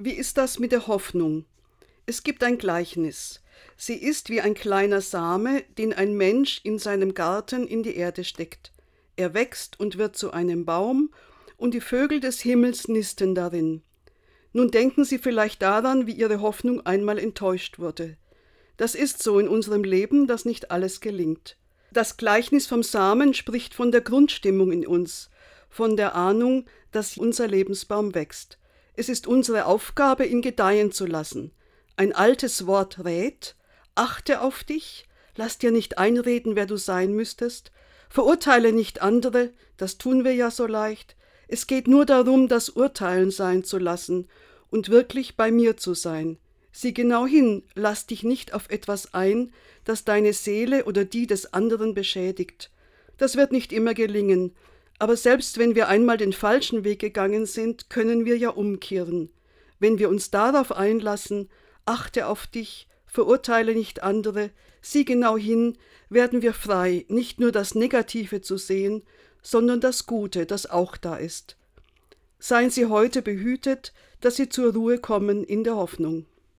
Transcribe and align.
Wie 0.00 0.12
ist 0.12 0.38
das 0.38 0.60
mit 0.60 0.70
der 0.70 0.86
Hoffnung? 0.86 1.44
Es 2.06 2.22
gibt 2.22 2.44
ein 2.44 2.56
Gleichnis. 2.56 3.42
Sie 3.76 3.96
ist 3.96 4.30
wie 4.30 4.40
ein 4.40 4.54
kleiner 4.54 5.00
Same, 5.00 5.64
den 5.76 5.92
ein 5.92 6.16
Mensch 6.16 6.60
in 6.62 6.78
seinem 6.78 7.14
Garten 7.14 7.66
in 7.66 7.82
die 7.82 7.96
Erde 7.96 8.22
steckt. 8.22 8.70
Er 9.16 9.34
wächst 9.34 9.80
und 9.80 9.98
wird 9.98 10.14
zu 10.14 10.30
einem 10.30 10.64
Baum, 10.64 11.10
und 11.56 11.74
die 11.74 11.80
Vögel 11.80 12.20
des 12.20 12.40
Himmels 12.40 12.86
nisten 12.86 13.34
darin. 13.34 13.82
Nun 14.52 14.70
denken 14.70 15.04
Sie 15.04 15.18
vielleicht 15.18 15.62
daran, 15.62 16.06
wie 16.06 16.12
Ihre 16.12 16.40
Hoffnung 16.42 16.86
einmal 16.86 17.18
enttäuscht 17.18 17.80
wurde. 17.80 18.16
Das 18.76 18.94
ist 18.94 19.20
so 19.20 19.40
in 19.40 19.48
unserem 19.48 19.82
Leben, 19.82 20.28
dass 20.28 20.44
nicht 20.44 20.70
alles 20.70 21.00
gelingt. 21.00 21.56
Das 21.90 22.16
Gleichnis 22.16 22.68
vom 22.68 22.84
Samen 22.84 23.34
spricht 23.34 23.74
von 23.74 23.90
der 23.90 24.02
Grundstimmung 24.02 24.70
in 24.70 24.86
uns, 24.86 25.28
von 25.68 25.96
der 25.96 26.14
Ahnung, 26.14 26.66
dass 26.92 27.18
unser 27.18 27.48
Lebensbaum 27.48 28.14
wächst. 28.14 28.57
Es 28.98 29.08
ist 29.08 29.28
unsere 29.28 29.66
Aufgabe, 29.66 30.26
ihn 30.26 30.42
gedeihen 30.42 30.90
zu 30.90 31.06
lassen. 31.06 31.52
Ein 31.94 32.12
altes 32.12 32.66
Wort 32.66 33.04
rät, 33.04 33.54
achte 33.94 34.40
auf 34.40 34.64
dich, 34.64 35.06
lass 35.36 35.56
dir 35.56 35.70
nicht 35.70 35.98
einreden, 35.98 36.56
wer 36.56 36.66
du 36.66 36.76
sein 36.76 37.12
müsstest, 37.12 37.70
verurteile 38.08 38.72
nicht 38.72 39.00
andere, 39.00 39.52
das 39.76 39.98
tun 39.98 40.24
wir 40.24 40.34
ja 40.34 40.50
so 40.50 40.66
leicht, 40.66 41.14
es 41.46 41.68
geht 41.68 41.86
nur 41.86 42.06
darum, 42.06 42.48
das 42.48 42.70
Urteilen 42.70 43.30
sein 43.30 43.62
zu 43.62 43.78
lassen 43.78 44.26
und 44.68 44.88
wirklich 44.88 45.36
bei 45.36 45.52
mir 45.52 45.76
zu 45.76 45.94
sein. 45.94 46.36
Sieh 46.72 46.92
genau 46.92 47.24
hin, 47.24 47.62
lass 47.76 48.06
dich 48.06 48.24
nicht 48.24 48.52
auf 48.52 48.68
etwas 48.68 49.14
ein, 49.14 49.52
das 49.84 50.04
deine 50.04 50.32
Seele 50.32 50.86
oder 50.86 51.04
die 51.04 51.28
des 51.28 51.52
anderen 51.52 51.94
beschädigt. 51.94 52.72
Das 53.16 53.36
wird 53.36 53.52
nicht 53.52 53.72
immer 53.72 53.94
gelingen, 53.94 54.56
aber 54.98 55.16
selbst 55.16 55.58
wenn 55.58 55.74
wir 55.74 55.88
einmal 55.88 56.16
den 56.16 56.32
falschen 56.32 56.84
Weg 56.84 57.00
gegangen 57.00 57.46
sind, 57.46 57.90
können 57.90 58.24
wir 58.24 58.36
ja 58.36 58.50
umkehren. 58.50 59.30
Wenn 59.78 59.98
wir 59.98 60.08
uns 60.08 60.30
darauf 60.30 60.72
einlassen, 60.72 61.48
achte 61.84 62.26
auf 62.26 62.46
dich, 62.46 62.88
verurteile 63.06 63.74
nicht 63.74 64.02
andere, 64.02 64.50
sieh 64.82 65.04
genau 65.04 65.36
hin, 65.36 65.78
werden 66.08 66.42
wir 66.42 66.52
frei, 66.52 67.04
nicht 67.08 67.38
nur 67.38 67.52
das 67.52 67.74
Negative 67.74 68.40
zu 68.40 68.56
sehen, 68.56 69.02
sondern 69.42 69.80
das 69.80 70.06
Gute, 70.06 70.46
das 70.46 70.68
auch 70.68 70.96
da 70.96 71.16
ist. 71.16 71.56
Seien 72.38 72.70
Sie 72.70 72.86
heute 72.86 73.22
behütet, 73.22 73.92
dass 74.20 74.36
Sie 74.36 74.48
zur 74.48 74.72
Ruhe 74.72 74.98
kommen 74.98 75.44
in 75.44 75.64
der 75.64 75.76
Hoffnung. 75.76 76.26